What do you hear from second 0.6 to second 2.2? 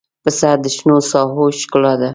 د شنو ساحو ښکلا ده.